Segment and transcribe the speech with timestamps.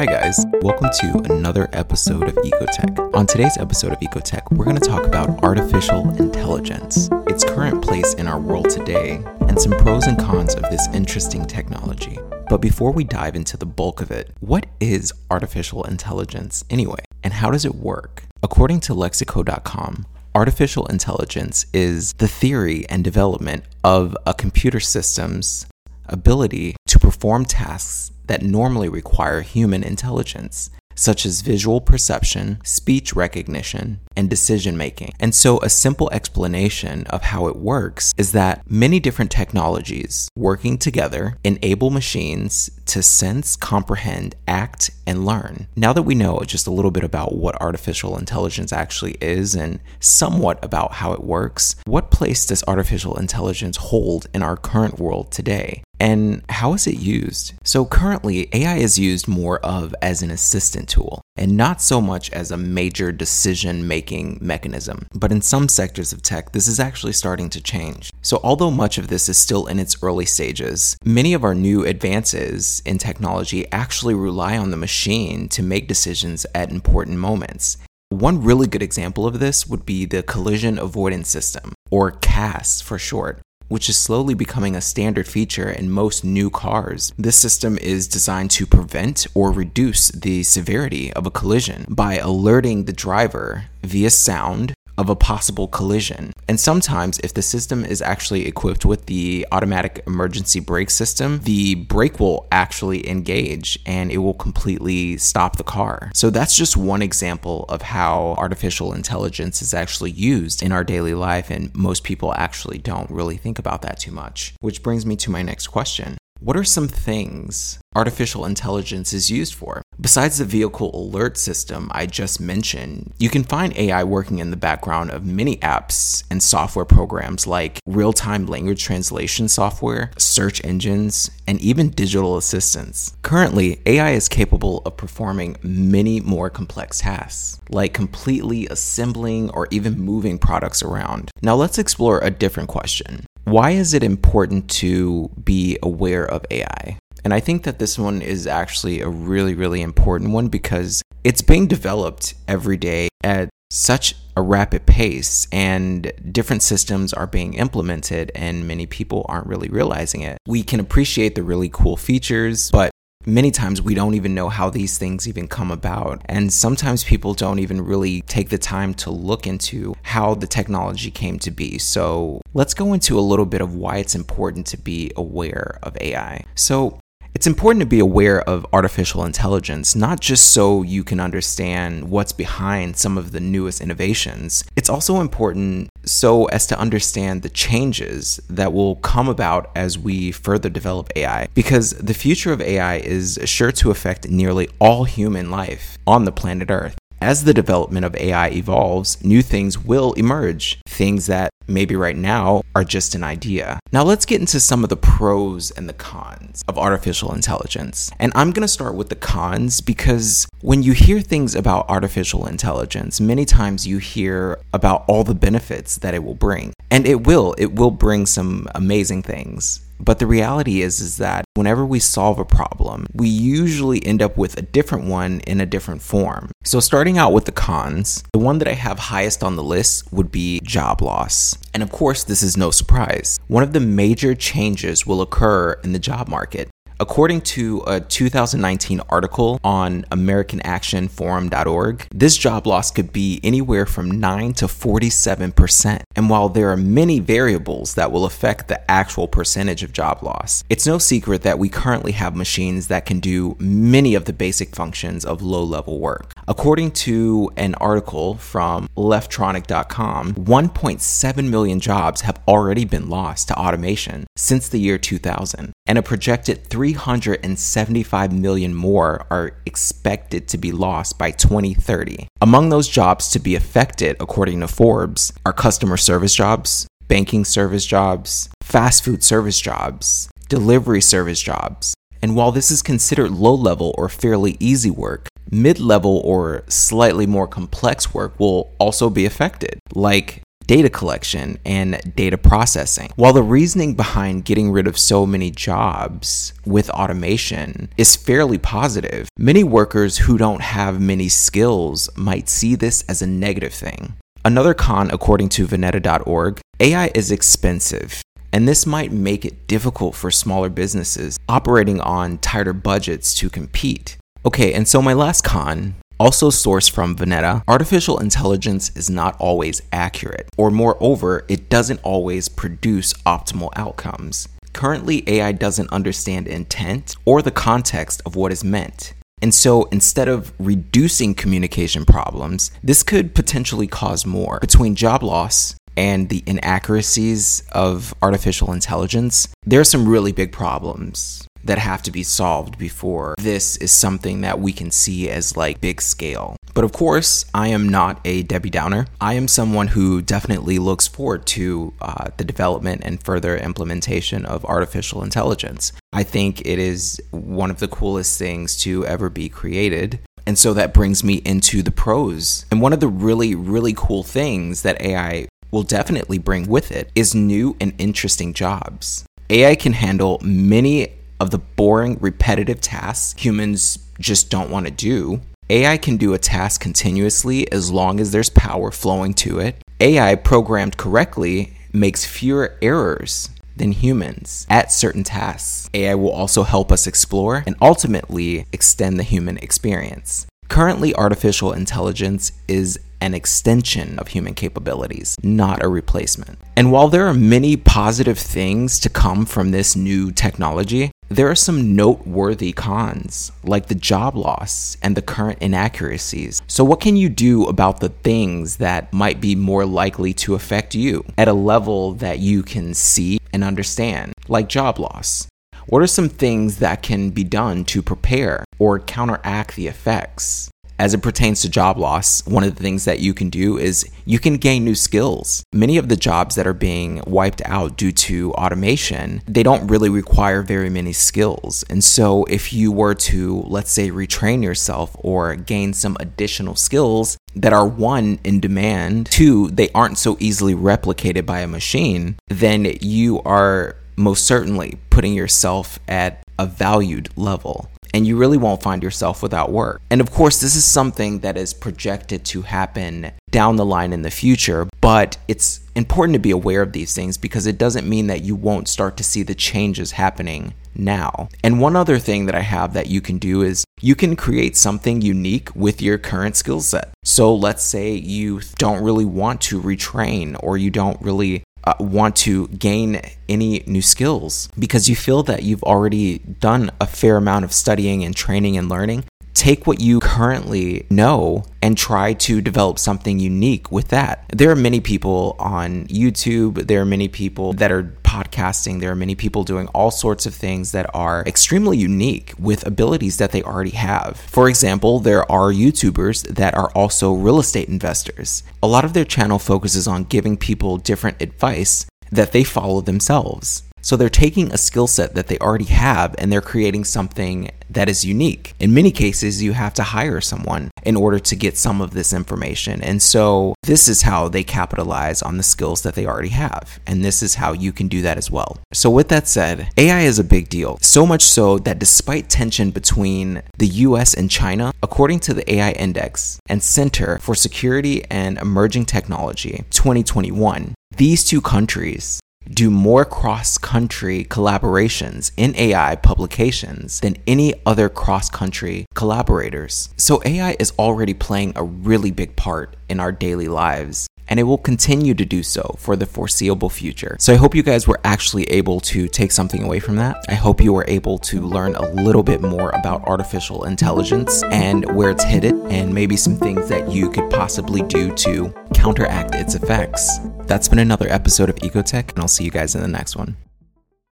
[0.00, 0.46] Hi, guys.
[0.62, 3.14] Welcome to another episode of Ecotech.
[3.14, 8.14] On today's episode of Ecotech, we're going to talk about artificial intelligence, its current place
[8.14, 12.18] in our world today, and some pros and cons of this interesting technology.
[12.48, 17.04] But before we dive into the bulk of it, what is artificial intelligence anyway?
[17.22, 18.22] And how does it work?
[18.42, 25.66] According to lexico.com, artificial intelligence is the theory and development of a computer system's
[26.06, 33.98] ability to perform tasks that normally require human intelligence, such as visual perception, speech recognition,
[34.14, 35.12] and decision making.
[35.18, 40.78] And so, a simple explanation of how it works is that many different technologies working
[40.78, 45.66] together enable machines to sense, comprehend, act, and learn.
[45.74, 49.80] Now that we know just a little bit about what artificial intelligence actually is and
[49.98, 55.32] somewhat about how it works, what place does artificial intelligence hold in our current world
[55.32, 55.82] today?
[56.00, 57.52] And how is it used?
[57.62, 62.30] So currently, AI is used more of as an assistant tool and not so much
[62.30, 65.06] as a major decision making mechanism.
[65.14, 68.10] But in some sectors of tech, this is actually starting to change.
[68.22, 71.84] So although much of this is still in its early stages, many of our new
[71.84, 77.76] advances in technology actually rely on the machine to make decisions at important moments.
[78.08, 82.98] One really good example of this would be the collision avoidance system, or CAS for
[82.98, 87.14] short, which is slowly becoming a standard feature in most new cars.
[87.16, 92.84] This system is designed to prevent or reduce the severity of a collision by alerting
[92.84, 96.32] the driver via sound of a possible collision.
[96.46, 101.74] And sometimes, if the system is actually equipped with the automatic emergency brake system, the
[101.74, 106.10] brake will actually engage and it will completely stop the car.
[106.14, 111.14] So, that's just one example of how artificial intelligence is actually used in our daily
[111.14, 114.52] life, and most people actually don't really think about that too much.
[114.60, 116.19] Which brings me to my next question.
[116.42, 119.82] What are some things artificial intelligence is used for?
[120.00, 124.56] Besides the vehicle alert system I just mentioned, you can find AI working in the
[124.56, 131.30] background of many apps and software programs like real time language translation software, search engines,
[131.46, 133.14] and even digital assistants.
[133.20, 140.00] Currently, AI is capable of performing many more complex tasks, like completely assembling or even
[140.00, 141.30] moving products around.
[141.42, 146.98] Now, let's explore a different question why is it important to be aware of AI?
[147.24, 151.42] And I think that this one is actually a really, really important one because it's
[151.42, 158.32] being developed every day at such a rapid pace and different systems are being implemented
[158.34, 160.38] and many people aren't really realizing it.
[160.46, 162.90] We can appreciate the really cool features, but
[163.30, 166.20] Many times we don't even know how these things even come about.
[166.24, 171.12] And sometimes people don't even really take the time to look into how the technology
[171.12, 171.78] came to be.
[171.78, 175.96] So let's go into a little bit of why it's important to be aware of
[176.00, 176.44] AI.
[176.56, 176.98] So
[177.32, 182.32] it's important to be aware of artificial intelligence, not just so you can understand what's
[182.32, 184.64] behind some of the newest innovations.
[184.74, 190.32] It's also important so as to understand the changes that will come about as we
[190.32, 195.50] further develop AI, because the future of AI is sure to affect nearly all human
[195.50, 196.99] life on the planet Earth.
[197.22, 202.62] As the development of AI evolves, new things will emerge, things that maybe right now
[202.74, 203.78] are just an idea.
[203.92, 208.10] Now, let's get into some of the pros and the cons of artificial intelligence.
[208.18, 212.46] And I'm going to start with the cons because when you hear things about artificial
[212.46, 216.72] intelligence, many times you hear about all the benefits that it will bring.
[216.90, 219.82] And it will, it will bring some amazing things.
[220.00, 224.38] But the reality is is that whenever we solve a problem, we usually end up
[224.38, 226.50] with a different one in a different form.
[226.64, 230.10] So starting out with the cons, the one that I have highest on the list
[230.10, 231.58] would be job loss.
[231.74, 233.38] And of course, this is no surprise.
[233.48, 236.70] One of the major changes will occur in the job market.
[237.00, 244.52] According to a 2019 article on AmericanActionForum.org, this job loss could be anywhere from 9
[244.52, 246.02] to 47%.
[246.14, 250.62] And while there are many variables that will affect the actual percentage of job loss,
[250.68, 254.76] it's no secret that we currently have machines that can do many of the basic
[254.76, 256.34] functions of low level work.
[256.50, 264.26] According to an article from Leftronic.com, 1.7 million jobs have already been lost to automation
[264.36, 271.16] since the year 2000, and a projected 375 million more are expected to be lost
[271.16, 272.26] by 2030.
[272.40, 277.86] Among those jobs to be affected, according to Forbes, are customer service jobs, banking service
[277.86, 281.94] jobs, fast food service jobs, delivery service jobs.
[282.20, 287.26] And while this is considered low level or fairly easy work, mid level or slightly
[287.26, 293.10] more complex work will also be affected, like data collection and data processing.
[293.16, 299.28] While the reasoning behind getting rid of so many jobs with automation is fairly positive,
[299.36, 304.14] many workers who don't have many skills might see this as a negative thing.
[304.44, 310.30] Another con, according to Veneta.org, AI is expensive and this might make it difficult for
[310.30, 314.16] smaller businesses operating on tighter budgets to compete.
[314.46, 319.82] Okay, and so my last con, also sourced from Veneta, artificial intelligence is not always
[319.92, 324.48] accurate, or moreover, it doesn't always produce optimal outcomes.
[324.72, 329.12] Currently, AI doesn't understand intent or the context of what is meant.
[329.42, 334.58] And so instead of reducing communication problems, this could potentially cause more.
[334.60, 341.46] Between job loss, and the inaccuracies of artificial intelligence, there are some really big problems
[341.70, 345.80] that have to be solved before this is something that we can see as like
[345.80, 346.56] big scale.
[346.74, 349.06] But of course, I am not a Debbie Downer.
[349.20, 354.64] I am someone who definitely looks forward to uh, the development and further implementation of
[354.64, 355.92] artificial intelligence.
[356.12, 360.18] I think it is one of the coolest things to ever be created.
[360.48, 362.66] And so that brings me into the pros.
[362.72, 367.12] And one of the really, really cool things that AI will definitely bring with it
[367.14, 369.24] is new and interesting jobs.
[369.50, 375.40] AI can handle many of the boring, repetitive tasks humans just don't want to do.
[375.70, 379.76] AI can do a task continuously as long as there's power flowing to it.
[380.00, 385.88] AI programmed correctly makes fewer errors than humans at certain tasks.
[385.94, 390.46] AI will also help us explore and ultimately extend the human experience.
[390.68, 396.58] Currently, artificial intelligence is an extension of human capabilities, not a replacement.
[396.76, 401.54] And while there are many positive things to come from this new technology, there are
[401.54, 406.60] some noteworthy cons, like the job loss and the current inaccuracies.
[406.66, 410.94] So, what can you do about the things that might be more likely to affect
[410.94, 415.46] you at a level that you can see and understand, like job loss?
[415.86, 420.69] What are some things that can be done to prepare or counteract the effects?
[421.00, 424.06] As it pertains to job loss, one of the things that you can do is
[424.26, 425.64] you can gain new skills.
[425.72, 430.10] Many of the jobs that are being wiped out due to automation, they don't really
[430.10, 431.86] require very many skills.
[431.88, 437.38] And so if you were to, let's say, retrain yourself or gain some additional skills
[437.56, 442.86] that are one in demand, two, they aren't so easily replicated by a machine, then
[443.00, 449.02] you are most certainly putting yourself at a valued level and you really won't find
[449.02, 450.00] yourself without work.
[450.10, 454.22] And of course, this is something that is projected to happen down the line in
[454.22, 458.28] the future, but it's important to be aware of these things because it doesn't mean
[458.28, 461.48] that you won't start to see the changes happening now.
[461.62, 464.76] And one other thing that I have that you can do is you can create
[464.76, 467.10] something unique with your current skill set.
[467.24, 472.36] So let's say you don't really want to retrain or you don't really uh, want
[472.36, 477.64] to gain any new skills because you feel that you've already done a fair amount
[477.64, 479.24] of studying and training and learning.
[479.54, 484.44] Take what you currently know and try to develop something unique with that.
[484.54, 489.16] There are many people on YouTube, there are many people that are podcasting, there are
[489.16, 493.64] many people doing all sorts of things that are extremely unique with abilities that they
[493.64, 494.36] already have.
[494.36, 498.62] For example, there are YouTubers that are also real estate investors.
[498.84, 503.82] A lot of their channel focuses on giving people different advice that they follow themselves.
[504.02, 508.08] So they're taking a skill set that they already have and they're creating something that
[508.08, 508.74] is unique.
[508.78, 512.32] In many cases, you have to hire someone in order to get some of this
[512.32, 513.02] information.
[513.02, 517.00] And so this is how they capitalize on the skills that they already have.
[517.06, 518.78] And this is how you can do that as well.
[518.92, 520.98] So with that said, AI is a big deal.
[521.02, 525.92] So much so that despite tension between the US and China, according to the AI
[525.92, 533.78] Index and Center for Security and Emerging Technology 2021, these two countries do more cross
[533.78, 540.10] country collaborations in AI publications than any other cross country collaborators.
[540.16, 544.26] So, AI is already playing a really big part in our daily lives.
[544.48, 547.36] And it will continue to do so for the foreseeable future.
[547.38, 550.44] So, I hope you guys were actually able to take something away from that.
[550.48, 555.04] I hope you were able to learn a little bit more about artificial intelligence and
[555.14, 559.74] where it's hidden, and maybe some things that you could possibly do to counteract its
[559.74, 560.40] effects.
[560.70, 563.56] That's been another episode of Ecotech, and I'll see you guys in the next one.